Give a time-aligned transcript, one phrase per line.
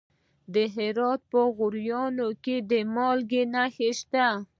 [0.53, 4.27] د هرات په غوریان کې د مالګې نښې شته.